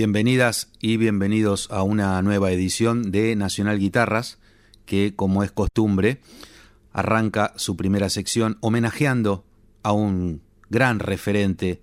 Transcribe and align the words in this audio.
Bienvenidas 0.00 0.70
y 0.80 0.96
bienvenidos 0.96 1.70
a 1.70 1.82
una 1.82 2.22
nueva 2.22 2.50
edición 2.52 3.12
de 3.12 3.36
Nacional 3.36 3.78
Guitarras, 3.78 4.38
que 4.86 5.14
como 5.14 5.42
es 5.44 5.52
costumbre, 5.52 6.22
arranca 6.90 7.52
su 7.56 7.76
primera 7.76 8.08
sección 8.08 8.56
homenajeando 8.62 9.44
a 9.82 9.92
un 9.92 10.40
gran 10.70 11.00
referente 11.00 11.82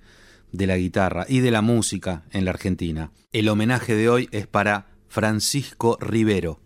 de 0.51 0.65
la 0.65 0.77
guitarra 0.77 1.27
y 1.29 1.41
de 1.41 1.51
la 1.51 1.61
música 1.61 2.23
en 2.31 2.45
la 2.45 2.49
Argentina. 2.49 3.11
El 3.33 3.49
homenaje 3.49 3.93
de 3.93 4.09
hoy 4.09 4.29
es 4.31 4.47
para 4.47 4.87
Francisco 5.09 5.99
Rivero. 6.01 6.59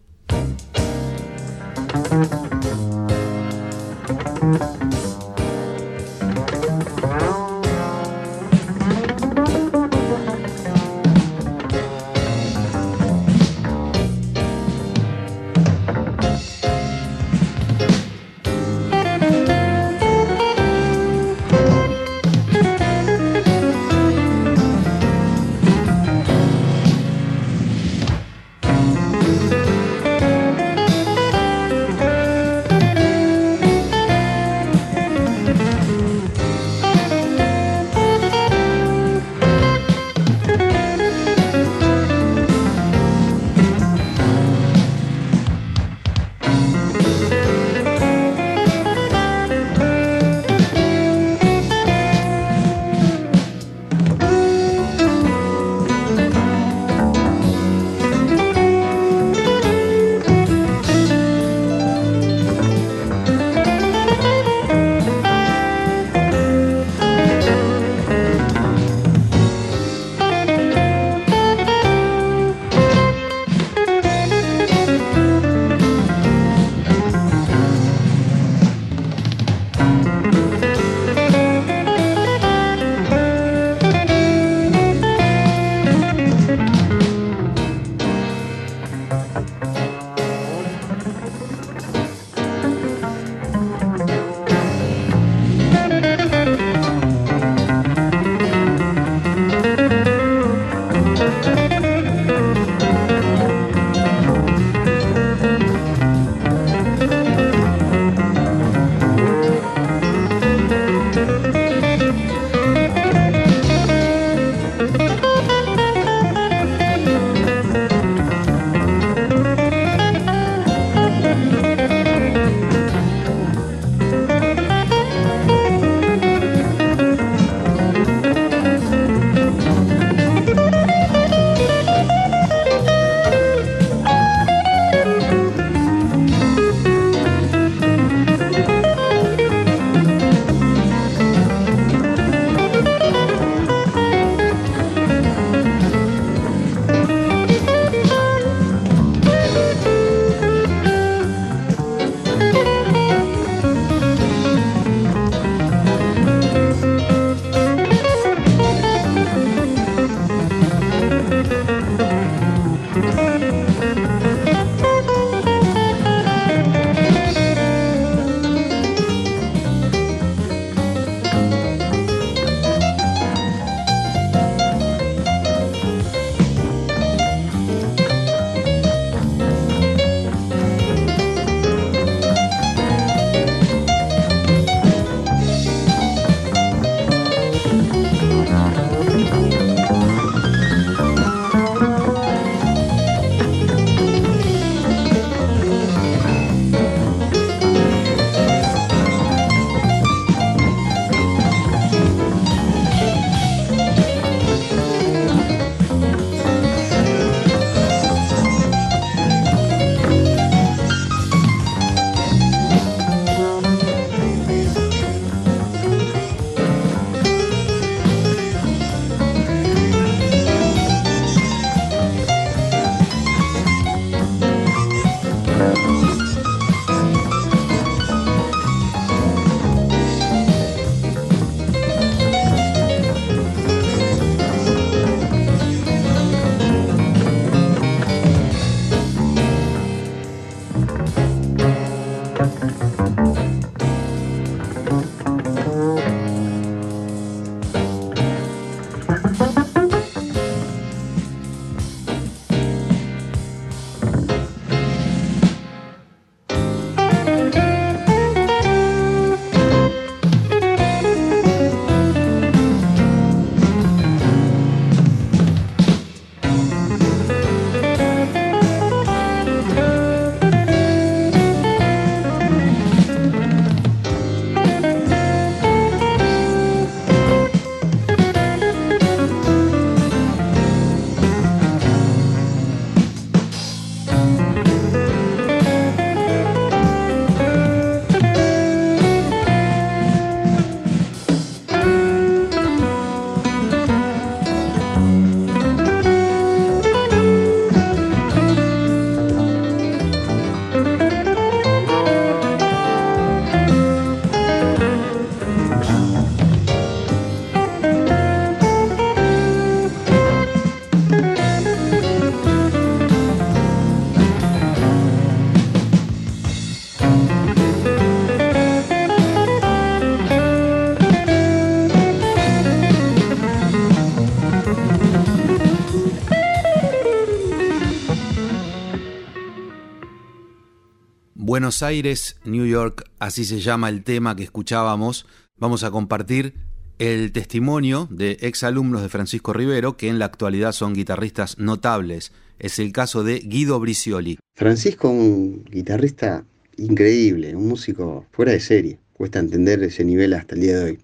Aires, 331.83 332.37
New 332.45 332.65
York, 332.65 333.09
así 333.19 333.45
se 333.45 333.59
llama 333.59 333.89
el 333.89 334.03
tema 334.03 334.35
que 334.35 334.43
escuchábamos. 334.43 335.25
Vamos 335.57 335.83
a 335.83 335.91
compartir 335.91 336.53
el 336.99 337.31
testimonio 337.31 338.07
de 338.11 338.37
exalumnos 338.41 339.01
de 339.01 339.09
Francisco 339.09 339.53
Rivero, 339.53 339.97
que 339.97 340.07
en 340.07 340.19
la 340.19 340.25
actualidad 340.25 340.71
son 340.71 340.93
guitarristas 340.93 341.57
notables. 341.57 342.31
Es 342.59 342.77
el 342.77 342.91
caso 342.91 343.23
de 343.23 343.39
Guido 343.39 343.79
Bricioli. 343.79 344.37
Francisco, 344.55 345.09
un 345.09 345.63
guitarrista 345.65 346.45
increíble, 346.77 347.55
un 347.55 347.67
músico 347.67 348.27
fuera 348.31 348.51
de 348.51 348.59
serie. 348.59 348.99
Cuesta 349.13 349.39
entender 349.39 349.81
ese 349.83 350.05
nivel 350.05 350.33
hasta 350.33 350.55
el 350.55 350.61
día 350.61 350.77
de 350.77 350.85
hoy. 350.85 350.99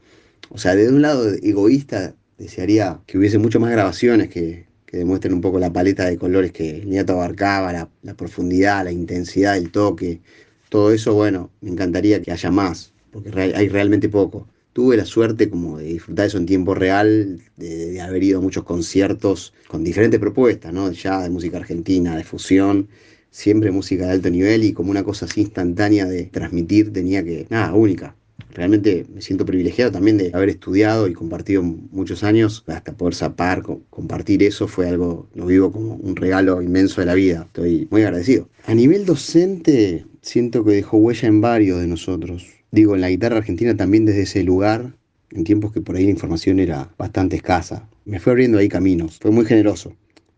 O 0.49 0.57
sea, 0.57 0.75
de 0.75 0.87
un 0.87 1.01
lado 1.01 1.27
egoísta, 1.41 2.15
desearía 2.37 2.99
que 3.07 3.17
hubiese 3.17 3.39
mucho 3.39 3.59
más 3.59 3.71
grabaciones 3.71 4.29
que, 4.29 4.67
demuestren 4.91 5.33
un 5.33 5.41
poco 5.41 5.59
la 5.59 5.73
paleta 5.73 6.05
de 6.05 6.17
colores 6.17 6.51
que 6.51 6.77
el 6.77 6.89
nieto 6.89 7.13
abarcaba, 7.13 7.89
la 8.01 8.13
profundidad, 8.15 8.83
la 8.83 8.91
intensidad 8.91 9.55
del 9.55 9.69
toque. 9.69 10.21
Todo 10.69 10.91
eso, 10.91 11.13
bueno, 11.13 11.49
me 11.61 11.71
encantaría 11.71 12.21
que 12.21 12.31
haya 12.31 12.51
más, 12.51 12.93
porque 13.11 13.29
hay 13.31 13.69
realmente 13.69 14.09
poco 14.09 14.47
tuve 14.77 14.95
la 14.95 15.05
suerte 15.05 15.49
como 15.49 15.79
de 15.79 15.85
disfrutar 15.85 16.27
eso 16.27 16.37
en 16.37 16.45
tiempo 16.45 16.75
real, 16.75 17.41
de, 17.55 17.99
haber 17.99 18.21
ido 18.21 18.37
a 18.37 18.41
muchos 18.43 18.63
conciertos 18.63 19.51
con 19.67 19.83
diferentes 19.83 20.19
propuestas, 20.19 20.71
¿no? 20.71 20.91
Ya 20.91 21.23
de 21.23 21.31
música 21.31 21.57
argentina, 21.57 22.15
de 22.15 22.23
fusión, 22.23 22.87
siempre 23.31 23.71
música 23.71 24.05
de 24.05 24.11
alto 24.11 24.29
nivel 24.29 24.63
y 24.63 24.73
como 24.73 24.91
una 24.91 25.03
cosa 25.03 25.25
así 25.25 25.41
instantánea 25.41 26.05
de 26.05 26.25
transmitir 26.25 26.93
tenía 26.93 27.23
que, 27.23 27.47
nada, 27.49 27.73
única. 27.73 28.15
Realmente 28.53 29.07
me 29.11 29.21
siento 29.21 29.47
privilegiado 29.47 29.91
también 29.91 30.19
de 30.19 30.29
haber 30.31 30.49
estudiado 30.49 31.07
y 31.07 31.13
compartido 31.13 31.63
muchos 31.63 32.23
años, 32.23 32.63
hasta 32.67 32.93
poder 32.93 33.15
zapar, 33.15 33.63
compartir 33.89 34.43
eso 34.43 34.67
fue 34.67 34.87
algo, 34.87 35.27
lo 35.33 35.47
vivo 35.47 35.71
como 35.71 35.95
un 35.95 36.15
regalo 36.15 36.61
inmenso 36.61 37.01
de 37.01 37.07
la 37.07 37.15
vida. 37.15 37.45
Estoy 37.47 37.87
muy 37.89 38.03
agradecido. 38.03 38.47
A 38.67 38.75
nivel 38.75 39.07
docente, 39.07 40.05
siento 40.27 40.63
que 40.63 40.71
dejó 40.71 40.97
huella 40.97 41.27
en 41.27 41.41
varios 41.41 41.79
de 41.79 41.87
nosotros 41.87 42.57
digo, 42.71 42.95
en 42.95 43.01
la 43.01 43.09
guitarra 43.09 43.37
argentina 43.37 43.75
también 43.75 44.05
desde 44.05 44.23
ese 44.23 44.43
lugar, 44.43 44.93
en 45.31 45.43
tiempos 45.43 45.71
que 45.71 45.81
por 45.81 45.95
ahí 45.95 46.05
la 46.05 46.11
información 46.11 46.59
era 46.59 46.89
bastante 46.97 47.35
escasa. 47.35 47.87
Me 48.05 48.19
fue 48.19 48.33
abriendo 48.33 48.57
ahí 48.57 48.69
caminos, 48.69 49.17
fue 49.19 49.31
muy 49.31 49.45
generoso. 49.45 49.93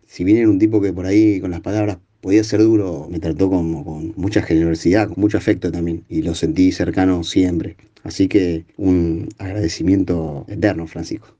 Si 0.07 0.23
bien 0.23 0.37
era 0.37 0.49
un 0.49 0.59
tipo 0.59 0.81
que 0.81 0.91
por 0.91 1.05
ahí 1.05 1.39
con 1.39 1.51
las 1.51 1.61
palabras 1.61 1.97
podía 2.21 2.43
ser 2.43 2.61
duro, 2.61 3.07
me 3.09 3.19
trató 3.19 3.49
con, 3.49 3.83
con 3.83 4.13
mucha 4.15 4.41
generosidad, 4.41 5.07
con 5.09 5.21
mucho 5.21 5.37
afecto 5.37 5.71
también, 5.71 6.03
y 6.09 6.21
lo 6.21 6.35
sentí 6.35 6.71
cercano 6.71 7.23
siempre. 7.23 7.77
Así 8.03 8.27
que 8.27 8.65
un 8.77 9.29
agradecimiento 9.37 10.45
eterno, 10.47 10.87
Francisco. 10.87 11.35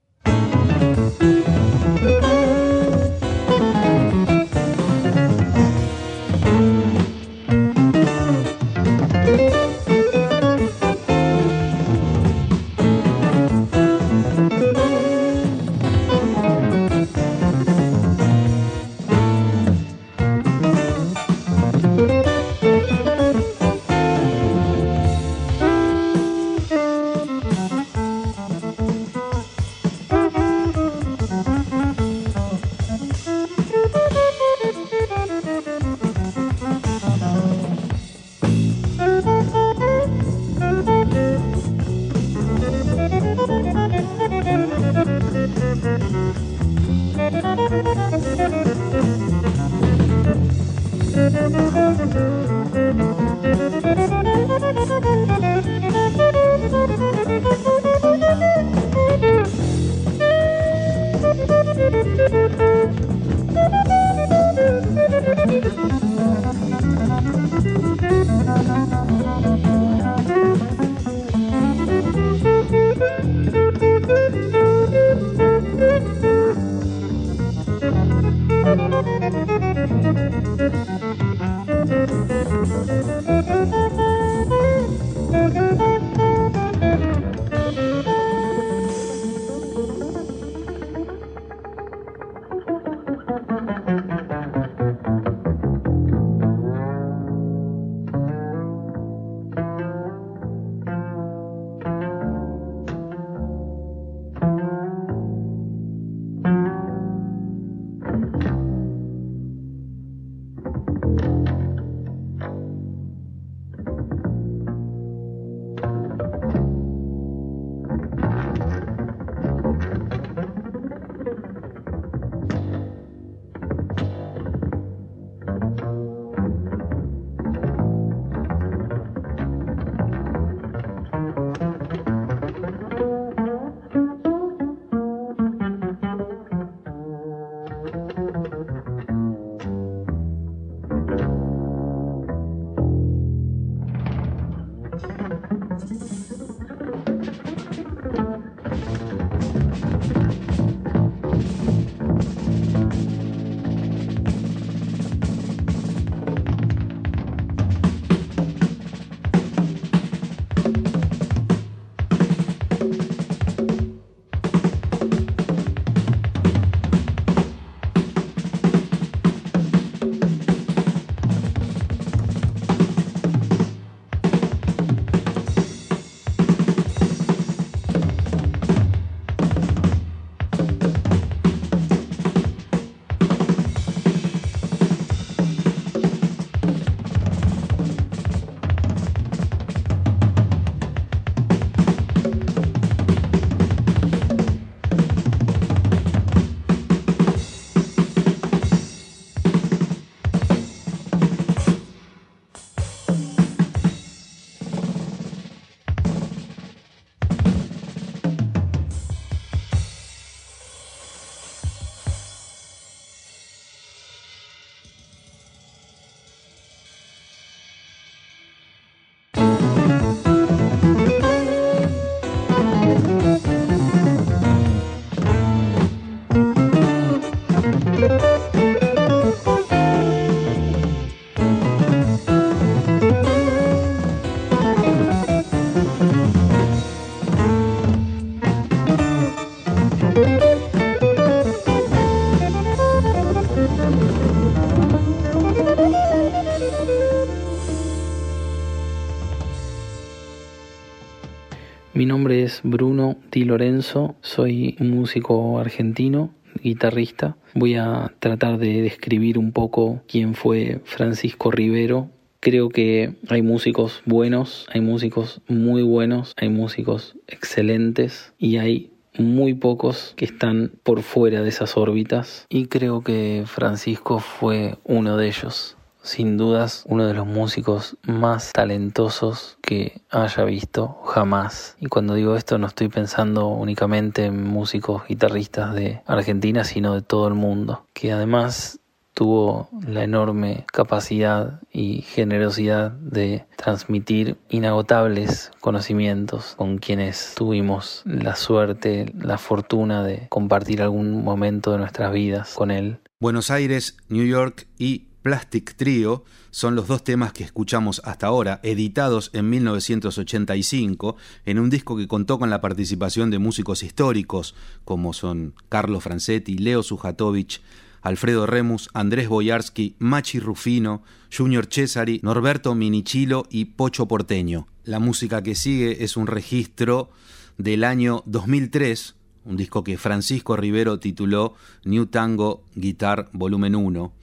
Nombre 252.29 252.43
es 252.43 252.61
Bruno 252.63 253.15
Di 253.31 253.43
Lorenzo, 253.43 254.13
soy 254.21 254.75
músico 254.77 255.57
argentino, 255.57 256.29
guitarrista. 256.61 257.37
Voy 257.55 257.73
a 257.73 258.13
tratar 258.19 258.59
de 258.59 258.83
describir 258.83 259.39
un 259.39 259.51
poco 259.51 260.03
quién 260.07 260.35
fue 260.35 260.79
Francisco 260.83 261.49
Rivero. 261.49 262.11
Creo 262.39 262.69
que 262.69 263.15
hay 263.29 263.41
músicos 263.41 264.03
buenos, 264.05 264.67
hay 264.71 264.79
músicos 264.81 265.41
muy 265.47 265.81
buenos, 265.81 266.33
hay 266.37 266.49
músicos 266.49 267.15
excelentes 267.25 268.31
y 268.37 268.57
hay 268.57 268.91
muy 269.17 269.55
pocos 269.55 270.13
que 270.15 270.25
están 270.25 270.71
por 270.83 271.01
fuera 271.01 271.41
de 271.41 271.49
esas 271.49 271.77
órbitas 271.77 272.45
y 272.47 272.67
creo 272.67 273.01
que 273.01 273.45
Francisco 273.47 274.19
fue 274.19 274.75
uno 274.83 275.17
de 275.17 275.29
ellos 275.29 275.78
sin 276.09 276.37
dudas 276.37 276.83
uno 276.87 277.05
de 277.05 277.13
los 277.13 277.27
músicos 277.27 277.97
más 278.01 278.51
talentosos 278.51 279.57
que 279.61 280.01
haya 280.09 280.43
visto 280.43 280.99
jamás. 281.05 281.75
Y 281.79 281.85
cuando 281.85 282.15
digo 282.15 282.35
esto 282.35 282.57
no 282.57 282.67
estoy 282.67 282.89
pensando 282.89 283.47
únicamente 283.47 284.25
en 284.25 284.43
músicos 284.43 285.03
guitarristas 285.07 285.75
de 285.75 286.01
Argentina, 286.07 286.63
sino 286.63 286.95
de 286.95 287.01
todo 287.01 287.27
el 287.27 287.35
mundo, 287.35 287.85
que 287.93 288.11
además 288.11 288.79
tuvo 289.13 289.69
la 289.85 290.03
enorme 290.03 290.65
capacidad 290.71 291.59
y 291.71 292.01
generosidad 292.03 292.91
de 292.91 293.45
transmitir 293.57 294.37
inagotables 294.49 295.51
conocimientos 295.59 296.55
con 296.55 296.77
quienes 296.77 297.33
tuvimos 297.35 298.01
la 298.05 298.35
suerte, 298.35 299.13
la 299.19 299.37
fortuna 299.37 300.03
de 300.03 300.27
compartir 300.29 300.81
algún 300.81 301.23
momento 301.23 301.73
de 301.73 301.79
nuestras 301.79 302.13
vidas 302.13 302.53
con 302.55 302.71
él. 302.71 302.99
Buenos 303.19 303.51
Aires, 303.51 303.97
New 304.07 304.25
York 304.25 304.67
y 304.77 305.08
Plastic 305.21 305.75
Trio 305.75 306.23
son 306.49 306.75
los 306.75 306.87
dos 306.87 307.03
temas 307.03 307.33
que 307.33 307.43
escuchamos 307.43 308.01
hasta 308.05 308.27
ahora, 308.27 308.59
editados 308.63 309.29
en 309.33 309.49
1985, 309.49 311.17
en 311.45 311.59
un 311.59 311.69
disco 311.69 311.97
que 311.97 312.07
contó 312.07 312.39
con 312.39 312.49
la 312.49 312.61
participación 312.61 313.29
de 313.29 313.39
músicos 313.39 313.83
históricos 313.83 314.55
como 314.85 315.13
son 315.13 315.53
Carlos 315.67 316.03
Francetti, 316.03 316.57
Leo 316.57 316.83
Sujatovich, 316.83 317.61
Alfredo 318.01 318.45
Remus, 318.45 318.89
Andrés 318.93 319.27
Boyarsky, 319.27 319.95
Machi 319.99 320.39
Rufino, 320.39 321.03
Junior 321.35 321.67
Cesari, 321.69 322.21
Norberto 322.23 322.73
Minichilo 322.73 323.45
y 323.49 323.65
Pocho 323.65 324.07
Porteño. 324.07 324.67
La 324.85 324.99
música 324.99 325.43
que 325.43 325.55
sigue 325.55 326.03
es 326.03 326.15
un 326.15 326.27
registro 326.27 327.09
del 327.57 327.83
año 327.83 328.23
2003, 328.25 329.15
un 329.43 329.57
disco 329.57 329.83
que 329.83 329.97
Francisco 329.97 330.55
Rivero 330.55 330.99
tituló 330.99 331.55
New 331.83 332.05
Tango 332.05 332.63
Guitar 332.73 333.29
Volumen 333.33 333.75
1 333.75 334.18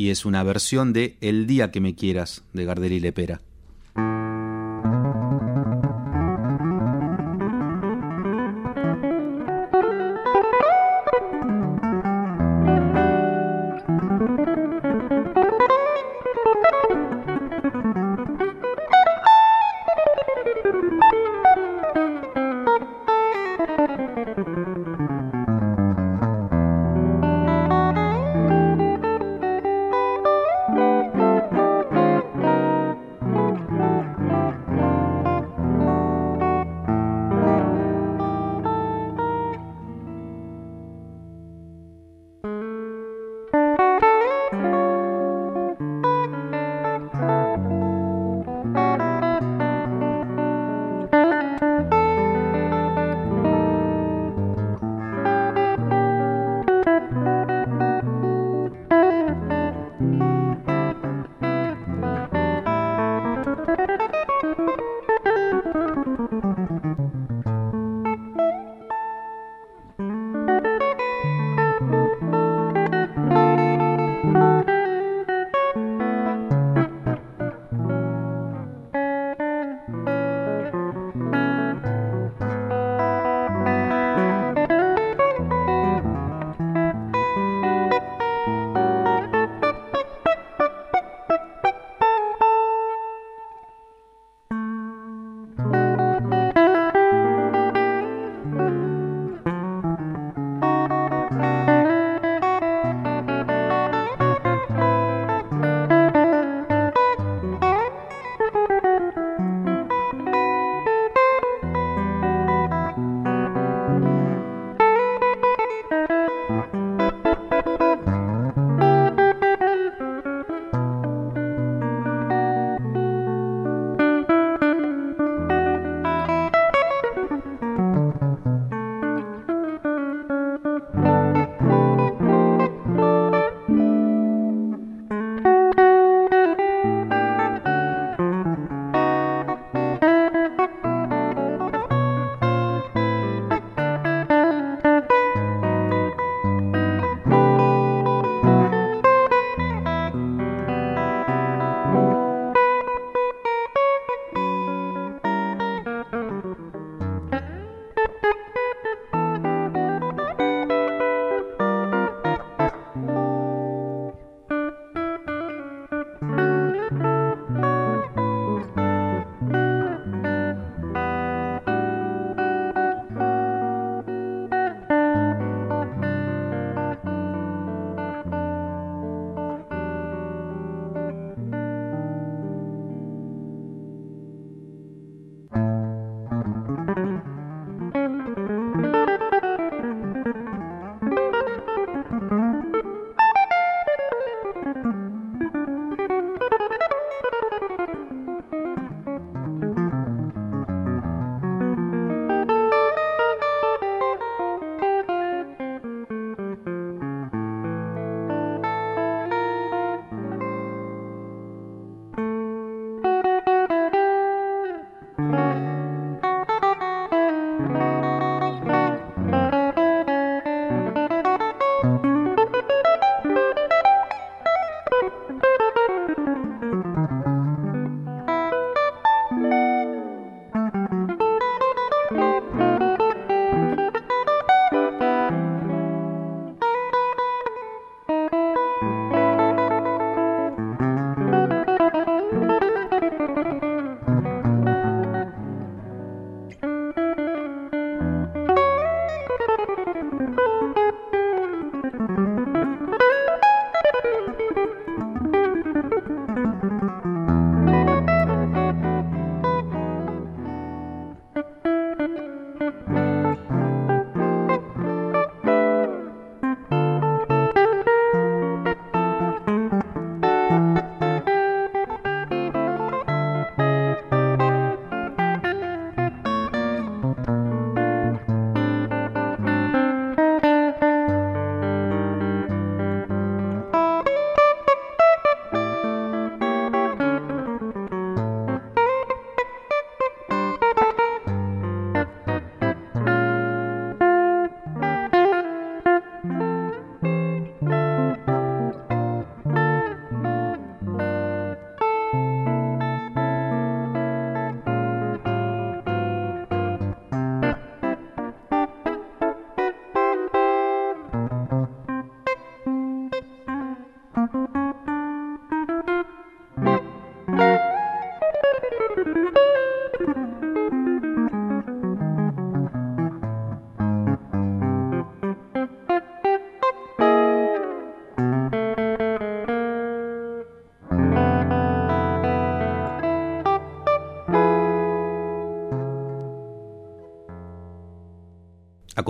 y 0.00 0.08
es 0.08 0.24
una 0.24 0.42
versión 0.42 0.94
de 0.94 1.18
El 1.20 1.46
día 1.46 1.70
que 1.70 1.82
me 1.82 1.94
quieras 1.94 2.42
de 2.54 2.64
Gardel 2.64 2.92
y 2.92 3.00
Lepera. 3.00 3.42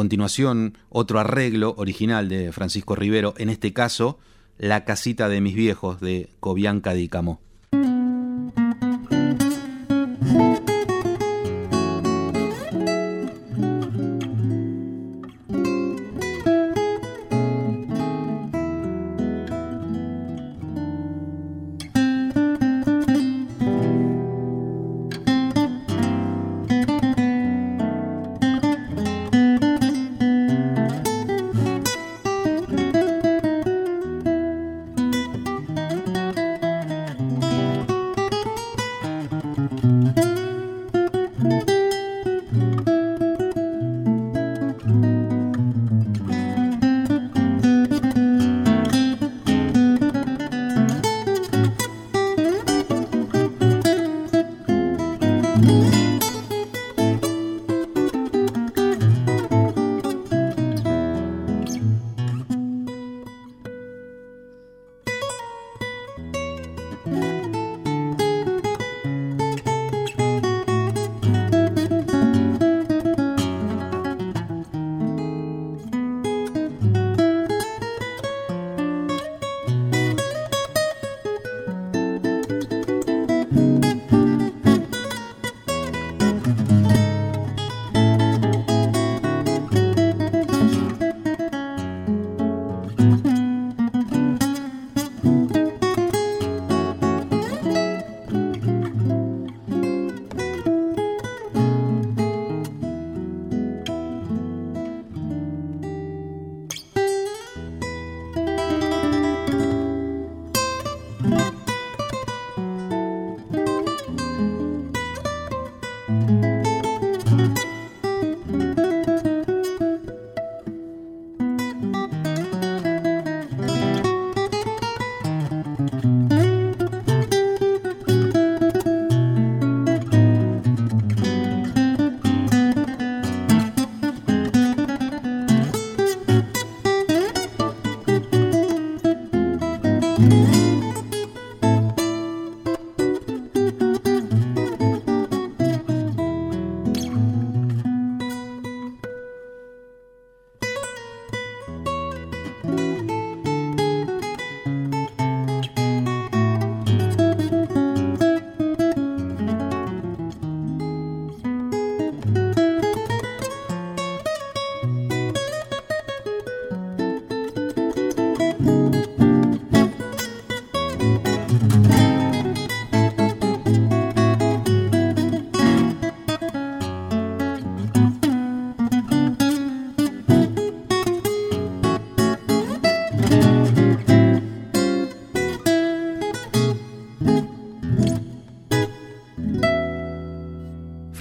Continuación, 0.01 0.79
otro 0.89 1.21
arreglo 1.21 1.75
original 1.77 2.31
de 2.31 2.53
Francisco 2.53 2.95
Rivero, 2.95 3.35
en 3.37 3.51
este 3.51 3.75
caso, 3.75 4.19
La 4.57 4.87
casita 4.87 5.29
de 5.29 5.43
mis 5.43 5.55
viejos 5.55 6.01
de 6.01 6.31
Cobianca 6.41 6.95
di 6.95 7.11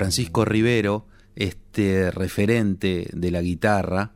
Francisco 0.09 0.43
Rivero, 0.43 1.05
este 1.35 2.09
referente 2.09 3.11
de 3.13 3.29
la 3.29 3.43
guitarra 3.43 4.09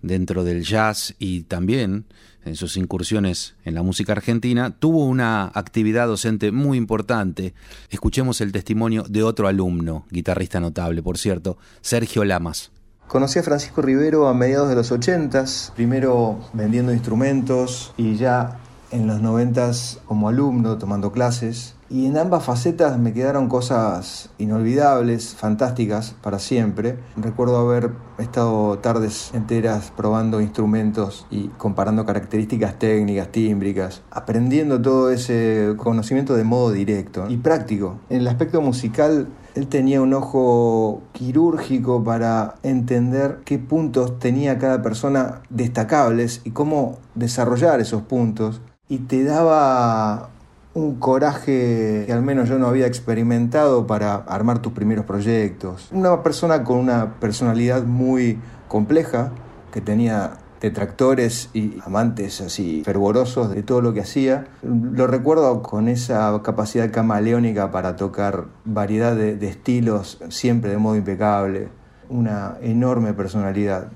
dentro 0.00 0.44
del 0.44 0.62
jazz 0.62 1.16
y 1.18 1.40
también 1.40 2.04
en 2.44 2.54
sus 2.54 2.76
incursiones 2.76 3.56
en 3.64 3.74
la 3.74 3.82
música 3.82 4.12
argentina, 4.12 4.70
tuvo 4.78 5.04
una 5.04 5.50
actividad 5.52 6.06
docente 6.06 6.52
muy 6.52 6.78
importante. 6.78 7.52
Escuchemos 7.90 8.40
el 8.40 8.52
testimonio 8.52 9.02
de 9.08 9.24
otro 9.24 9.48
alumno, 9.48 10.06
guitarrista 10.10 10.60
notable, 10.60 11.02
por 11.02 11.18
cierto, 11.18 11.58
Sergio 11.80 12.24
Lamas. 12.24 12.70
Conocí 13.08 13.40
a 13.40 13.42
Francisco 13.42 13.82
Rivero 13.82 14.28
a 14.28 14.34
mediados 14.34 14.68
de 14.68 14.76
los 14.76 14.92
80, 14.92 15.46
primero 15.74 16.48
vendiendo 16.52 16.92
instrumentos 16.92 17.92
y 17.96 18.14
ya 18.14 18.60
en 18.92 19.08
los 19.08 19.20
90 19.20 19.72
como 20.06 20.28
alumno 20.28 20.78
tomando 20.78 21.10
clases. 21.10 21.74
Y 21.90 22.04
en 22.04 22.18
ambas 22.18 22.44
facetas 22.44 22.98
me 22.98 23.14
quedaron 23.14 23.48
cosas 23.48 24.28
inolvidables, 24.36 25.34
fantásticas 25.34 26.14
para 26.22 26.38
siempre. 26.38 26.98
Recuerdo 27.16 27.56
haber 27.56 27.92
estado 28.18 28.78
tardes 28.78 29.30
enteras 29.32 29.90
probando 29.96 30.42
instrumentos 30.42 31.26
y 31.30 31.48
comparando 31.48 32.04
características 32.04 32.78
técnicas, 32.78 33.28
tímbricas, 33.28 34.02
aprendiendo 34.10 34.82
todo 34.82 35.10
ese 35.10 35.74
conocimiento 35.78 36.34
de 36.34 36.44
modo 36.44 36.72
directo 36.72 37.24
y 37.28 37.38
práctico. 37.38 37.98
En 38.10 38.18
el 38.18 38.28
aspecto 38.28 38.60
musical, 38.60 39.28
él 39.54 39.66
tenía 39.68 40.02
un 40.02 40.12
ojo 40.12 41.02
quirúrgico 41.12 42.04
para 42.04 42.56
entender 42.62 43.40
qué 43.46 43.58
puntos 43.58 44.18
tenía 44.18 44.58
cada 44.58 44.82
persona 44.82 45.40
destacables 45.48 46.42
y 46.44 46.50
cómo 46.50 46.98
desarrollar 47.14 47.80
esos 47.80 48.02
puntos. 48.02 48.60
Y 48.90 48.98
te 48.98 49.24
daba 49.24 50.30
un 50.78 50.94
coraje 50.96 52.04
que 52.06 52.12
al 52.12 52.22
menos 52.22 52.48
yo 52.48 52.58
no 52.58 52.66
había 52.66 52.86
experimentado 52.86 53.86
para 53.86 54.14
armar 54.14 54.60
tus 54.60 54.72
primeros 54.72 55.04
proyectos. 55.04 55.88
Una 55.92 56.22
persona 56.22 56.64
con 56.64 56.78
una 56.78 57.18
personalidad 57.20 57.84
muy 57.84 58.38
compleja, 58.68 59.32
que 59.72 59.80
tenía 59.80 60.38
detractores 60.60 61.50
y 61.52 61.78
amantes 61.84 62.40
así 62.40 62.82
fervorosos 62.84 63.54
de 63.54 63.62
todo 63.62 63.80
lo 63.80 63.92
que 63.92 64.00
hacía. 64.00 64.46
Lo 64.62 65.06
recuerdo 65.06 65.62
con 65.62 65.88
esa 65.88 66.40
capacidad 66.42 66.90
camaleónica 66.90 67.70
para 67.70 67.96
tocar 67.96 68.46
variedad 68.64 69.14
de, 69.14 69.36
de 69.36 69.48
estilos, 69.48 70.18
siempre 70.30 70.70
de 70.70 70.78
modo 70.78 70.96
impecable. 70.96 71.68
Una 72.08 72.56
enorme 72.62 73.12
personalidad. 73.12 73.88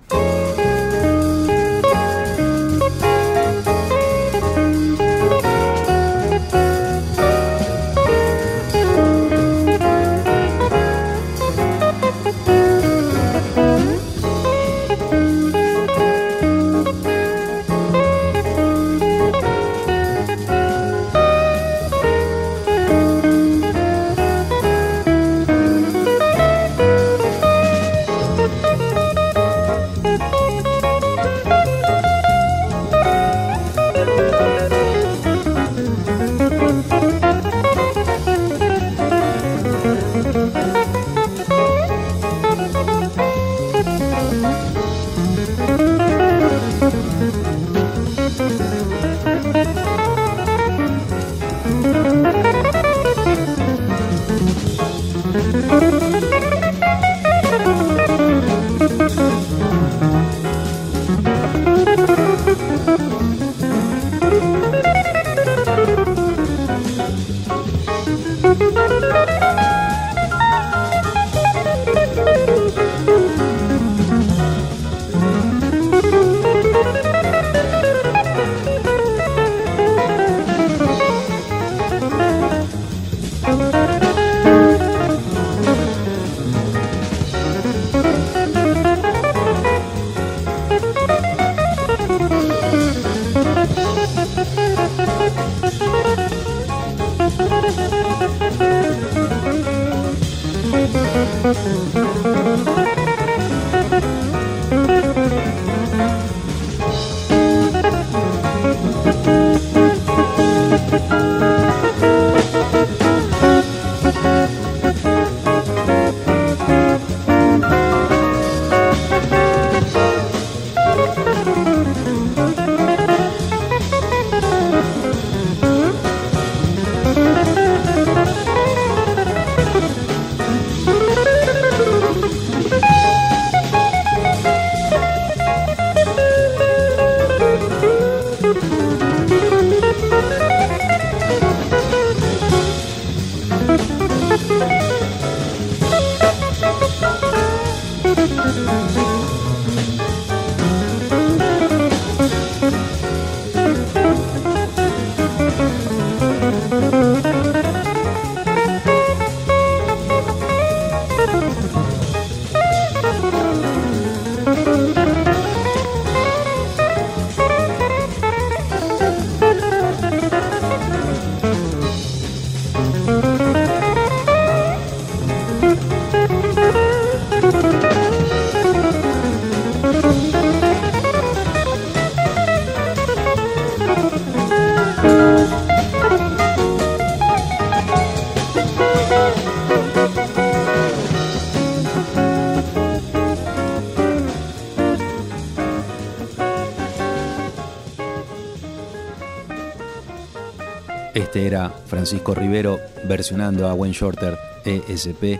Francisco 201.60 202.34
Rivero 202.34 202.78
versionando 203.04 203.68
a 203.68 203.74
Wayne 203.74 203.94
Shorter 203.94 204.38
ESP. 204.64 205.38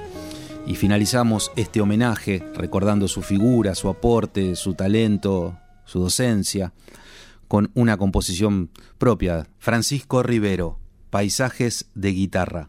Y 0.66 0.74
finalizamos 0.76 1.50
este 1.56 1.80
homenaje 1.80 2.44
recordando 2.54 3.08
su 3.08 3.22
figura, 3.22 3.74
su 3.74 3.88
aporte, 3.88 4.54
su 4.54 4.74
talento, 4.74 5.58
su 5.86 6.00
docencia, 6.00 6.72
con 7.48 7.70
una 7.74 7.96
composición 7.96 8.70
propia. 8.98 9.46
Francisco 9.58 10.22
Rivero, 10.22 10.78
Paisajes 11.10 11.86
de 11.94 12.10
Guitarra. 12.12 12.68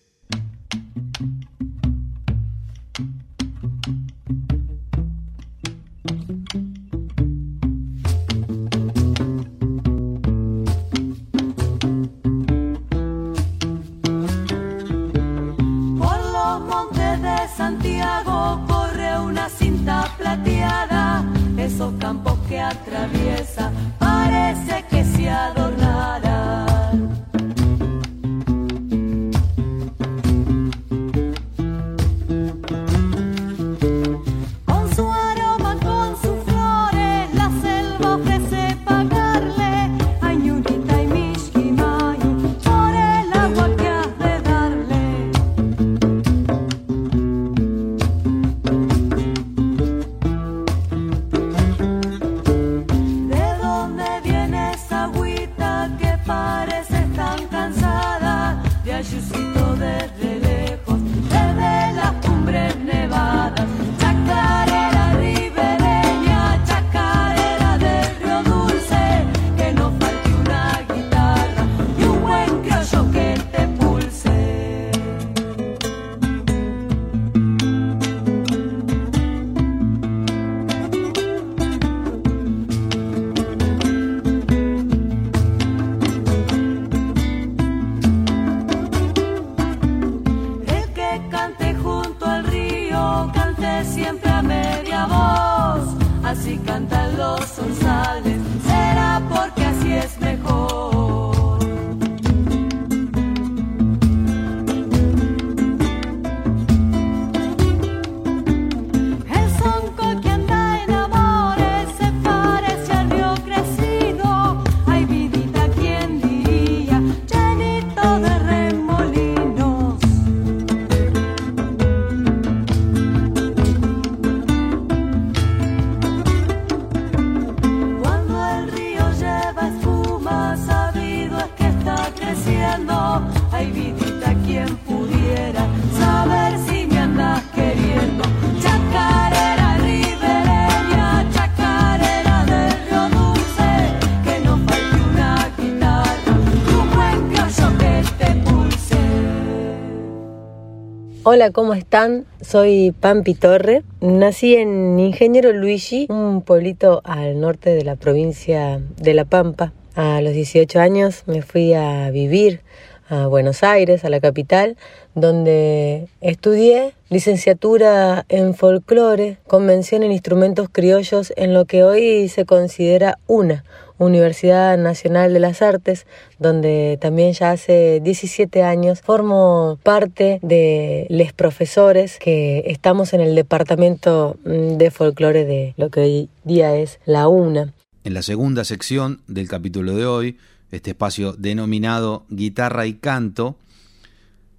Hola, 151.41 151.53
¿cómo 151.53 151.73
están? 151.73 152.27
Soy 152.41 152.91
Pampi 152.91 153.33
Torre. 153.33 153.81
Nací 153.99 154.53
en 154.53 154.99
Ingeniero 154.99 155.51
Luigi, 155.51 156.05
un 156.07 156.43
pueblito 156.43 157.01
al 157.03 157.39
norte 157.39 157.71
de 157.71 157.83
la 157.83 157.95
provincia 157.95 158.79
de 158.97 159.15
La 159.15 159.25
Pampa. 159.25 159.73
A 159.95 160.21
los 160.21 160.33
18 160.33 160.79
años 160.79 161.23
me 161.25 161.41
fui 161.41 161.73
a 161.73 162.11
vivir 162.11 162.61
a 163.09 163.25
Buenos 163.25 163.63
Aires, 163.63 164.05
a 164.05 164.11
la 164.11 164.19
capital, 164.19 164.77
donde 165.15 166.07
estudié 166.21 166.93
licenciatura 167.09 168.23
en 168.29 168.53
folclore, 168.53 169.39
convención 169.47 170.03
en 170.03 170.11
instrumentos 170.11 170.69
criollos 170.71 171.33
en 171.37 171.55
lo 171.55 171.65
que 171.65 171.83
hoy 171.83 172.29
se 172.29 172.45
considera 172.45 173.17
una 173.25 173.63
Universidad 174.01 174.77
Nacional 174.79 175.31
de 175.31 175.39
las 175.39 175.61
Artes, 175.61 176.07
donde 176.39 176.97
también 176.99 177.33
ya 177.33 177.51
hace 177.51 178.01
17 178.03 178.63
años 178.63 179.01
formo 179.01 179.77
parte 179.83 180.39
de 180.41 181.05
los 181.09 181.33
profesores 181.33 182.17
que 182.17 182.63
estamos 182.65 183.13
en 183.13 183.21
el 183.21 183.35
departamento 183.35 184.37
mm, 184.43 184.77
de 184.77 184.91
folclore 184.91 185.45
de 185.45 185.73
lo 185.77 185.89
que 185.89 185.99
hoy 186.01 186.29
día 186.43 186.75
es 186.75 186.99
la 187.05 187.27
UNA. 187.27 187.73
En 188.03 188.15
la 188.15 188.23
segunda 188.23 188.63
sección 188.63 189.21
del 189.27 189.47
capítulo 189.47 189.95
de 189.95 190.05
hoy, 190.07 190.37
este 190.71 190.91
espacio 190.91 191.33
denominado 191.33 192.25
Guitarra 192.29 192.87
y 192.87 192.95
Canto, 192.95 193.55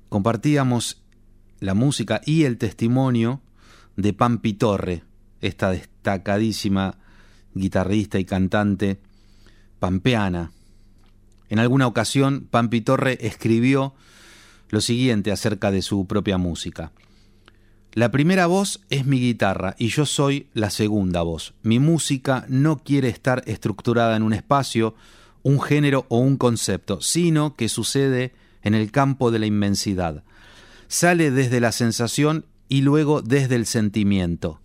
compartíamos 0.09 1.03
la 1.59 1.75
música 1.75 2.21
y 2.25 2.45
el 2.45 2.59
testimonio 2.59 3.41
de 3.97 4.13
Pampi 4.13 4.53
Torre, 4.53 5.03
esta 5.41 5.73
destacadísima 5.73 6.97
guitarrista 7.55 8.19
y 8.21 8.25
cantante 8.25 8.99
pampeana. 9.83 10.53
En 11.49 11.59
alguna 11.59 11.89
ocasión, 11.89 12.47
Pampi 12.49 12.83
Torre 12.83 13.19
escribió 13.21 13.95
lo 14.69 14.81
siguiente 14.81 15.33
acerca 15.33 15.73
de 15.73 15.83
su 15.83 16.07
propia 16.07 16.39
música. 16.39 16.93
La 17.93 18.13
primera 18.13 18.47
voz 18.47 18.81
es 18.91 19.07
mi 19.07 19.19
guitarra 19.19 19.75
y 19.81 19.89
yo 19.89 20.07
soy 20.07 20.47
la 20.55 20.71
segunda 20.71 21.23
voz. 21.23 21.55
Mi 21.65 21.81
música 21.81 22.47
no 22.49 22.79
quiere 22.79 23.09
estar 23.09 23.43
estructurada 23.47 24.15
en 24.15 24.23
un 24.23 24.35
espacio, 24.35 24.95
un 25.43 25.61
género 25.61 26.07
o 26.11 26.19
un 26.19 26.37
concepto, 26.37 27.01
sino 27.01 27.57
que 27.57 27.69
sucede 27.69 28.35
en 28.63 28.75
el 28.75 28.93
campo 28.93 29.33
de 29.33 29.41
la 29.41 29.47
inmensidad. 29.47 30.23
Sale 30.87 31.33
desde 31.33 31.59
la 31.59 31.73
sensación 31.73 32.47
y 32.69 32.83
luego 32.83 33.21
desde 33.21 33.57
el 33.57 33.67
sentimiento. 33.67 34.61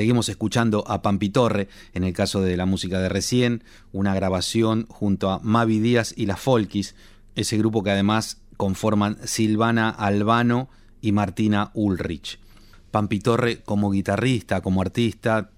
Seguimos 0.00 0.30
escuchando 0.30 0.82
a 0.88 1.02
Pampitorre, 1.02 1.68
en 1.92 2.04
el 2.04 2.14
caso 2.14 2.40
de 2.40 2.56
la 2.56 2.64
música 2.64 3.00
de 3.00 3.10
recién, 3.10 3.64
una 3.92 4.14
grabación 4.14 4.86
junto 4.88 5.30
a 5.30 5.40
Mavi 5.40 5.78
Díaz 5.78 6.14
y 6.16 6.24
las 6.24 6.40
Folkis, 6.40 6.94
ese 7.34 7.58
grupo 7.58 7.82
que 7.82 7.90
además 7.90 8.40
conforman 8.56 9.18
Silvana 9.24 9.90
Albano 9.90 10.70
y 11.02 11.12
Martina 11.12 11.70
Ulrich. 11.74 12.38
Pampitorre 12.90 13.60
como 13.60 13.90
guitarrista, 13.90 14.62
como 14.62 14.80
artista, 14.80 15.50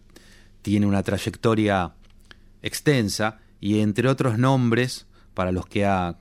tiene 0.61 0.87
una 0.87 1.05
trayectoria 1.05 1.93
extensa 2.63 3.39
y 3.61 3.79
entre 3.79 4.09
otros 4.09 4.39
nombres 4.39 5.07
para 5.35 5.53
los 5.53 5.67
que 5.67 5.87
ha 5.87 6.17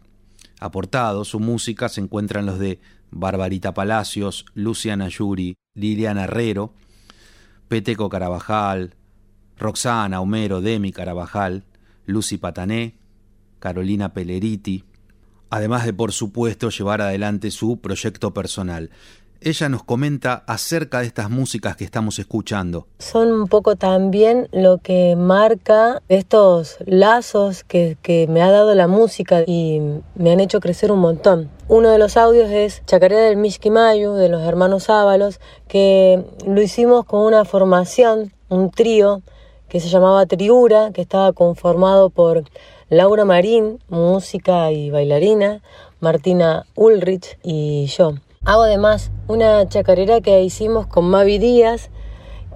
aportado 0.60 1.26
su 1.26 1.40
música 1.40 1.90
se 1.90 2.02
encuentran 2.02 2.46
los 2.46 2.60
de 2.60 2.80
Barbarita 3.10 3.74
Palacios, 3.74 4.46
Luciana 4.54 5.08
Yuri, 5.08 5.56
Liliana 5.74 6.26
Herrero, 6.26 6.76
Peteco 7.72 8.10
Carabajal, 8.10 8.96
Roxana, 9.58 10.20
Homero, 10.20 10.60
Demi 10.60 10.92
Carabajal, 10.92 11.64
Lucy 12.06 12.38
Patané, 12.38 12.98
Carolina 13.60 14.14
Peleriti, 14.14 14.84
además 15.50 15.86
de 15.86 15.94
por 15.94 16.12
supuesto 16.12 16.70
llevar 16.70 17.02
adelante 17.02 17.50
su 17.50 17.80
proyecto 17.80 18.34
personal. 18.34 18.90
Ella 19.44 19.70
nos 19.70 19.84
comenta 19.84 20.44
acerca 20.46 21.00
de 21.00 21.08
estas 21.08 21.32
músicas 21.32 21.76
que 21.76 21.84
estamos 21.84 22.20
escuchando. 22.20 22.86
Son 23.00 23.32
un 23.32 23.48
poco 23.48 23.76
también 23.76 24.48
lo 24.52 24.78
que 24.78 25.16
marca 25.16 26.04
estos 26.10 26.78
lazos 26.86 27.64
que, 27.64 27.98
me 28.30 28.44
ha 28.44 28.52
dado 28.52 28.76
la 28.76 28.88
música 28.88 29.42
y 29.48 29.82
me 30.14 30.32
han 30.32 30.42
hecho 30.42 30.60
crecer 30.60 30.92
un 30.92 31.00
montón. 31.00 31.50
Uno 31.68 31.90
de 31.90 31.98
los 31.98 32.18
audios 32.18 32.52
es 32.52 32.84
Chacarera 32.86 33.24
del 33.24 33.38
Mishkimayu, 33.38 34.14
de 34.14 34.30
los 34.30 34.44
hermanos 34.44 34.92
Ábalos, 34.92 35.40
que 35.68 36.24
lo 36.46 36.62
hicimos 36.62 37.06
con 37.06 37.22
una 37.22 37.44
formación, 37.44 38.32
un 38.48 38.70
trío 38.70 39.24
que 39.70 39.80
se 39.80 39.90
llamaba 39.90 40.28
Triura, 40.28 40.92
que 40.92 41.02
estaba 41.02 41.34
conformado 41.34 42.12
por 42.12 42.44
Laura 42.90 43.26
Marín, 43.26 43.80
música 43.90 44.72
y 44.72 44.92
bailarina, 44.92 45.64
Martina 46.00 46.68
Ulrich 46.76 47.40
y 47.42 47.88
yo. 47.88 48.14
Hago 48.44 48.64
además 48.64 49.12
una 49.28 49.70
chacarera 49.70 50.20
que 50.20 50.42
hicimos 50.42 50.88
con 50.88 51.06
Mavi 51.06 51.38
Díaz, 51.38 51.92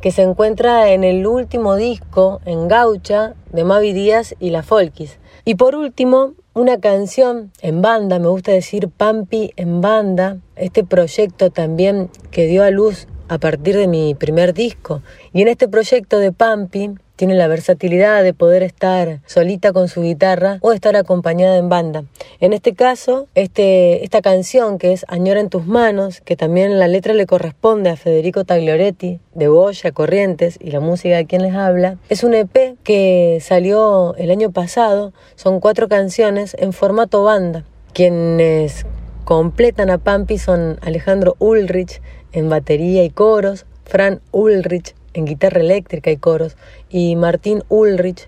que 0.01 0.11
se 0.11 0.23
encuentra 0.23 0.89
en 0.89 1.03
el 1.03 1.27
último 1.27 1.75
disco, 1.75 2.41
en 2.45 2.67
Gaucha, 2.67 3.35
de 3.51 3.63
Mavi 3.63 3.93
Díaz 3.93 4.33
y 4.39 4.49
la 4.49 4.63
Folkis. 4.63 5.19
Y 5.45 5.55
por 5.55 5.75
último, 5.75 6.33
una 6.55 6.79
canción 6.79 7.51
en 7.61 7.83
banda, 7.83 8.17
me 8.17 8.29
gusta 8.29 8.51
decir 8.51 8.89
Pampi 8.89 9.53
en 9.57 9.81
banda, 9.81 10.37
este 10.55 10.83
proyecto 10.83 11.51
también 11.51 12.09
que 12.31 12.47
dio 12.47 12.63
a 12.63 12.71
luz 12.71 13.07
a 13.27 13.37
partir 13.37 13.75
de 13.77 13.87
mi 13.87 14.15
primer 14.15 14.53
disco. 14.53 15.01
Y 15.33 15.41
en 15.41 15.47
este 15.47 15.67
proyecto 15.67 16.19
de 16.19 16.31
Pampi 16.31 16.91
tiene 17.15 17.35
la 17.35 17.47
versatilidad 17.47 18.23
de 18.23 18.33
poder 18.33 18.61
estar 18.63 19.21
solita 19.25 19.71
con 19.71 19.87
su 19.87 20.01
guitarra 20.01 20.57
o 20.61 20.73
estar 20.73 20.95
acompañada 20.95 21.57
en 21.57 21.69
banda. 21.69 22.03
En 22.39 22.53
este 22.53 22.73
caso, 22.73 23.27
este, 23.35 24.03
esta 24.03 24.21
canción 24.21 24.77
que 24.77 24.91
es 24.91 25.05
Añora 25.07 25.39
en 25.39 25.49
tus 25.49 25.65
manos, 25.65 26.21
que 26.21 26.35
también 26.35 26.77
la 26.77 26.87
letra 26.87 27.13
le 27.13 27.25
corresponde 27.25 27.89
a 27.89 27.95
Federico 27.95 28.43
Taglioretti 28.43 29.19
de 29.33 29.47
Goya 29.47 29.91
Corrientes 29.91 30.57
y 30.59 30.71
la 30.71 30.81
música 30.81 31.15
de 31.15 31.25
quien 31.25 31.41
les 31.41 31.55
habla, 31.55 31.97
es 32.09 32.23
un 32.23 32.33
EP 32.33 32.75
que 32.83 33.39
salió 33.41 34.15
el 34.15 34.31
año 34.31 34.51
pasado, 34.51 35.13
son 35.35 35.59
cuatro 35.59 35.87
canciones 35.87 36.55
en 36.59 36.73
formato 36.73 37.23
banda. 37.23 37.63
Quienes 37.93 38.85
completan 39.23 39.89
a 39.89 39.97
Pampi 39.97 40.37
son 40.37 40.77
Alejandro 40.81 41.35
Ulrich 41.39 42.01
en 42.35 42.49
batería 42.49 43.03
y 43.03 43.09
coros, 43.09 43.65
Fran 43.85 44.21
Ulrich 44.31 44.93
en 45.13 45.25
guitarra 45.25 45.61
eléctrica 45.61 46.11
y 46.11 46.17
coros, 46.17 46.57
y 46.89 47.15
Martín 47.15 47.63
Ulrich 47.69 48.27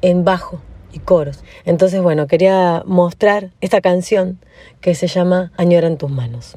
en 0.00 0.24
bajo 0.24 0.60
y 0.92 1.00
coros. 1.00 1.42
Entonces, 1.64 2.00
bueno, 2.00 2.26
quería 2.26 2.82
mostrar 2.86 3.50
esta 3.60 3.80
canción 3.80 4.38
que 4.80 4.94
se 4.94 5.08
llama 5.08 5.52
Añora 5.56 5.88
en 5.88 5.98
tus 5.98 6.10
manos. 6.10 6.56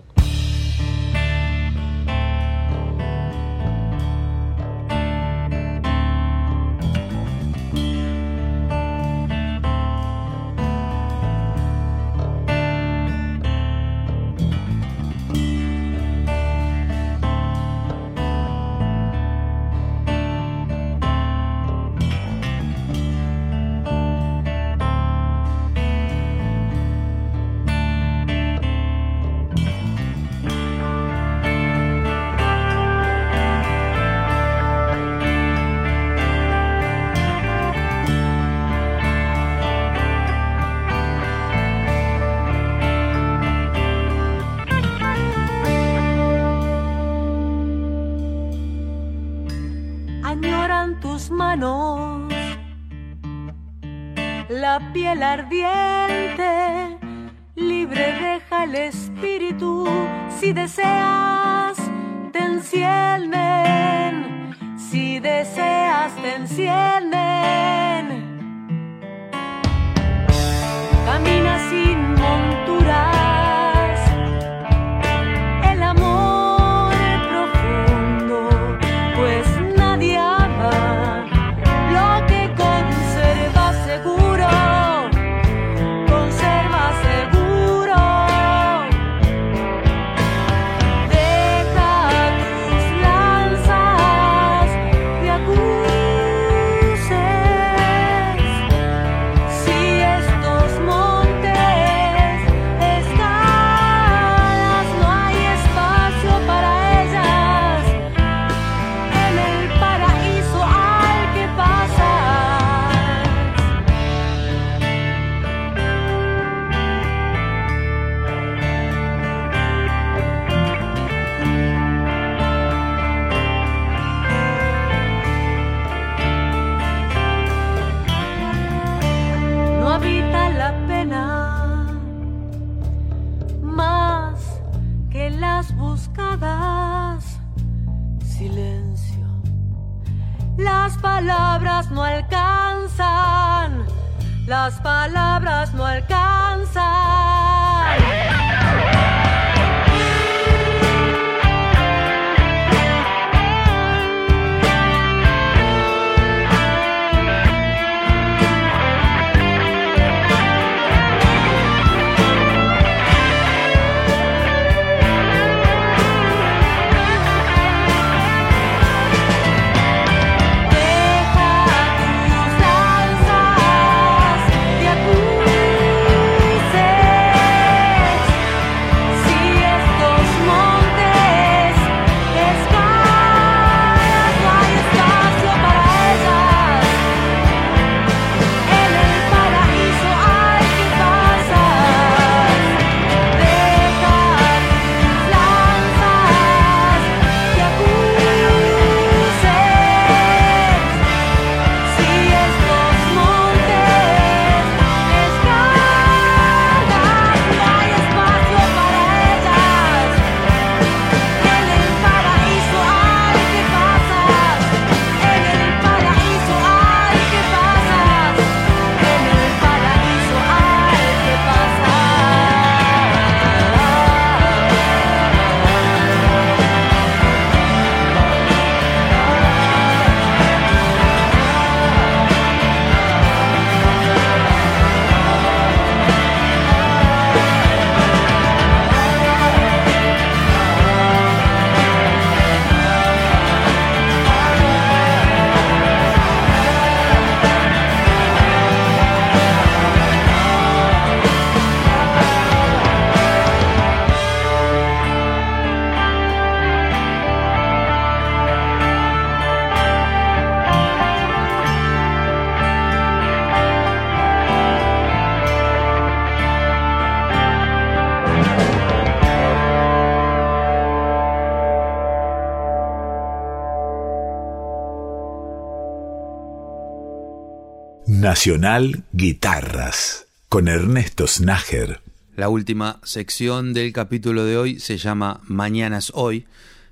Nacional 278.33 279.03
Guitarras 279.11 280.25
con 280.49 280.67
Ernesto 280.67 281.27
Snager. 281.27 282.01
La 282.35 282.49
última 282.49 282.99
sección 283.03 283.73
del 283.73 283.93
capítulo 283.93 284.43
de 284.43 284.57
hoy 284.57 284.79
se 284.79 284.97
llama 284.97 285.41
Mañanas 285.43 286.11
Hoy. 286.15 286.47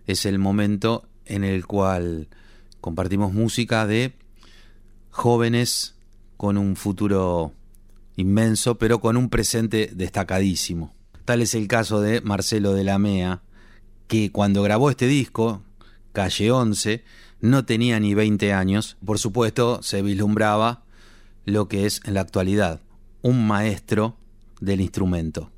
Es 0.06 0.28
el 0.28 0.38
momento 0.38 1.08
en 1.26 1.44
el 1.44 1.66
cual 1.66 2.28
compartimos 2.80 3.34
música 3.34 3.88
de 3.88 4.14
jóvenes 5.10 5.96
con 6.38 6.60
un 6.60 6.76
futuro 6.76 7.54
inmenso, 8.18 8.76
pero 8.78 9.02
con 9.02 9.18
un 9.18 9.32
presente 9.32 9.90
destacadísimo. 9.96 10.94
Tal 11.26 11.42
es 11.42 11.56
el 11.56 11.68
caso 11.68 12.02
de 12.02 12.22
Marcelo 12.22 12.74
de 12.74 12.84
la 12.84 13.00
Mea, 13.00 13.42
que 14.08 14.32
cuando 14.32 14.62
grabó 14.62 14.92
este 14.92 15.08
disco, 15.08 15.64
Calle 16.14 16.52
11, 16.52 17.04
no 17.40 17.66
tenía 17.66 18.00
ni 18.00 18.14
20 18.14 18.54
años. 18.54 18.98
Por 19.04 19.18
supuesto, 19.18 19.82
se 19.82 20.04
vislumbraba 20.04 20.84
lo 21.46 21.68
que 21.68 21.86
es 21.86 22.02
en 22.06 22.14
la 22.14 22.22
actualidad 22.22 22.82
un 23.22 23.46
maestro 23.46 24.16
del 24.60 24.82
instrumento. 24.82 25.50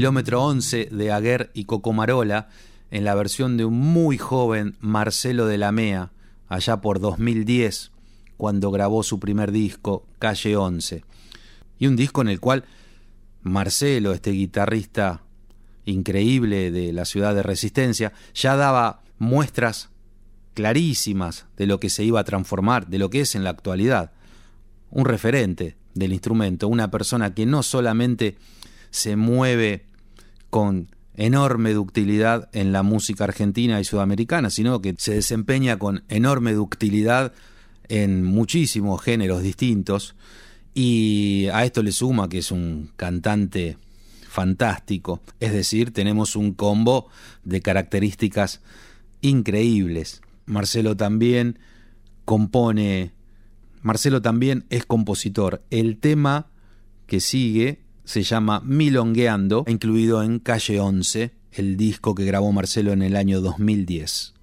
Kilómetro 0.00 0.42
11 0.42 0.88
de 0.92 1.12
Aguer 1.12 1.50
y 1.52 1.66
Cocomarola 1.66 2.48
en 2.90 3.04
la 3.04 3.14
versión 3.14 3.58
de 3.58 3.66
un 3.66 3.78
muy 3.78 4.16
joven 4.16 4.78
Marcelo 4.80 5.44
de 5.44 5.58
la 5.58 5.72
Mea, 5.72 6.10
allá 6.48 6.80
por 6.80 7.00
2010, 7.00 7.90
cuando 8.38 8.70
grabó 8.70 9.02
su 9.02 9.20
primer 9.20 9.52
disco, 9.52 10.06
Calle 10.18 10.56
11. 10.56 11.04
Y 11.78 11.86
un 11.86 11.96
disco 11.96 12.22
en 12.22 12.28
el 12.28 12.40
cual 12.40 12.64
Marcelo, 13.42 14.12
este 14.12 14.30
guitarrista 14.30 15.22
increíble 15.84 16.70
de 16.70 16.94
la 16.94 17.04
ciudad 17.04 17.34
de 17.34 17.42
Resistencia, 17.42 18.14
ya 18.32 18.56
daba 18.56 19.02
muestras 19.18 19.90
clarísimas 20.54 21.44
de 21.58 21.66
lo 21.66 21.78
que 21.78 21.90
se 21.90 22.04
iba 22.04 22.20
a 22.20 22.24
transformar, 22.24 22.86
de 22.86 22.98
lo 22.98 23.10
que 23.10 23.20
es 23.20 23.34
en 23.34 23.44
la 23.44 23.50
actualidad. 23.50 24.12
Un 24.90 25.04
referente 25.04 25.76
del 25.92 26.14
instrumento, 26.14 26.68
una 26.68 26.90
persona 26.90 27.34
que 27.34 27.44
no 27.44 27.62
solamente 27.62 28.38
se 28.90 29.16
mueve 29.16 29.89
con 30.50 30.88
enorme 31.14 31.72
ductilidad 31.72 32.48
en 32.52 32.72
la 32.72 32.82
música 32.82 33.24
argentina 33.24 33.80
y 33.80 33.84
sudamericana, 33.84 34.50
sino 34.50 34.80
que 34.80 34.94
se 34.98 35.14
desempeña 35.14 35.78
con 35.78 36.04
enorme 36.08 36.52
ductilidad 36.52 37.32
en 37.88 38.22
muchísimos 38.24 39.02
géneros 39.02 39.42
distintos 39.42 40.14
y 40.74 41.48
a 41.52 41.64
esto 41.64 41.82
le 41.82 41.92
suma 41.92 42.28
que 42.28 42.38
es 42.38 42.50
un 42.52 42.90
cantante 42.96 43.76
fantástico, 44.28 45.20
es 45.40 45.52
decir, 45.52 45.92
tenemos 45.92 46.36
un 46.36 46.54
combo 46.54 47.08
de 47.42 47.60
características 47.60 48.62
increíbles. 49.20 50.22
Marcelo 50.46 50.96
también 50.96 51.58
compone, 52.24 53.10
Marcelo 53.82 54.22
también 54.22 54.64
es 54.70 54.86
compositor. 54.86 55.62
El 55.70 55.98
tema 55.98 56.46
que 57.06 57.18
sigue 57.18 57.80
se 58.10 58.24
llama 58.24 58.60
Milongueando, 58.64 59.62
incluido 59.68 60.24
en 60.24 60.40
Calle 60.40 60.80
11, 60.80 61.30
el 61.52 61.76
disco 61.76 62.16
que 62.16 62.24
grabó 62.24 62.50
Marcelo 62.50 62.92
en 62.92 63.02
el 63.02 63.14
año 63.14 63.40
2010. 63.40 64.34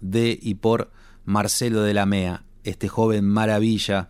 De 0.00 0.36
y 0.42 0.54
por 0.56 0.90
Marcelo 1.24 1.82
de 1.82 1.94
la 1.94 2.04
Mea, 2.04 2.42
este 2.64 2.88
joven 2.88 3.24
maravilla 3.28 4.08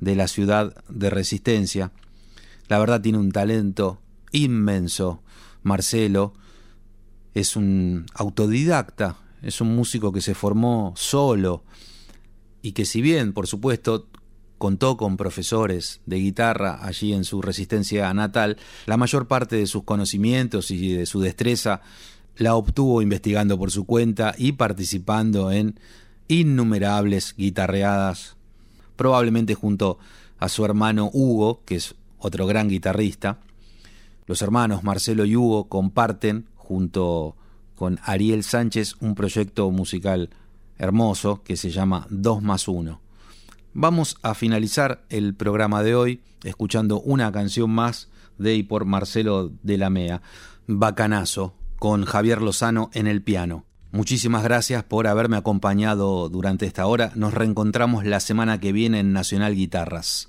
de 0.00 0.16
la 0.16 0.26
ciudad 0.26 0.74
de 0.88 1.08
Resistencia. 1.08 1.92
La 2.66 2.80
verdad 2.80 3.00
tiene 3.00 3.18
un 3.18 3.30
talento 3.30 4.00
inmenso. 4.32 5.22
Marcelo 5.62 6.32
es 7.32 7.54
un 7.54 8.06
autodidacta, 8.14 9.18
es 9.40 9.60
un 9.60 9.76
músico 9.76 10.10
que 10.10 10.20
se 10.20 10.34
formó 10.34 10.94
solo 10.96 11.62
y 12.60 12.72
que 12.72 12.84
si 12.84 13.00
bien, 13.00 13.32
por 13.32 13.46
supuesto, 13.46 14.08
contó 14.58 14.96
con 14.96 15.16
profesores 15.16 16.00
de 16.06 16.16
guitarra 16.16 16.84
allí 16.84 17.12
en 17.12 17.22
su 17.22 17.40
resistencia 17.40 18.12
natal, 18.14 18.56
la 18.86 18.96
mayor 18.96 19.28
parte 19.28 19.54
de 19.54 19.68
sus 19.68 19.84
conocimientos 19.84 20.72
y 20.72 20.92
de 20.92 21.06
su 21.06 21.20
destreza 21.20 21.82
la 22.36 22.54
obtuvo 22.54 23.02
investigando 23.02 23.58
por 23.58 23.70
su 23.70 23.84
cuenta 23.84 24.34
y 24.36 24.52
participando 24.52 25.50
en 25.50 25.78
innumerables 26.28 27.34
guitarreadas, 27.36 28.36
probablemente 28.96 29.54
junto 29.54 29.98
a 30.38 30.48
su 30.48 30.64
hermano 30.64 31.10
Hugo, 31.12 31.62
que 31.64 31.76
es 31.76 31.94
otro 32.18 32.46
gran 32.46 32.68
guitarrista. 32.68 33.38
Los 34.26 34.42
hermanos 34.42 34.82
Marcelo 34.82 35.24
y 35.24 35.36
Hugo 35.36 35.68
comparten, 35.68 36.46
junto 36.56 37.36
con 37.74 37.98
Ariel 38.02 38.42
Sánchez, 38.42 38.96
un 39.00 39.14
proyecto 39.14 39.70
musical 39.70 40.30
hermoso 40.78 41.42
que 41.42 41.56
se 41.56 41.70
llama 41.70 42.06
2 42.10 42.42
más 42.42 42.68
1. 42.68 43.00
Vamos 43.72 44.16
a 44.22 44.34
finalizar 44.34 45.04
el 45.10 45.34
programa 45.34 45.82
de 45.82 45.94
hoy 45.94 46.20
escuchando 46.44 47.00
una 47.00 47.30
canción 47.32 47.70
más 47.70 48.08
de 48.38 48.54
y 48.54 48.62
por 48.62 48.84
Marcelo 48.84 49.52
de 49.62 49.78
la 49.78 49.90
Mea, 49.90 50.22
Bacanazo, 50.66 51.54
con 51.86 52.04
Javier 52.04 52.42
Lozano 52.42 52.90
en 52.94 53.06
el 53.06 53.22
piano. 53.22 53.64
Muchísimas 53.92 54.42
gracias 54.42 54.82
por 54.82 55.06
haberme 55.06 55.36
acompañado 55.36 56.28
durante 56.28 56.66
esta 56.66 56.84
hora. 56.84 57.12
Nos 57.14 57.32
reencontramos 57.32 58.04
la 58.04 58.18
semana 58.18 58.58
que 58.58 58.72
viene 58.72 58.98
en 58.98 59.12
Nacional 59.12 59.54
Guitarras. 59.54 60.28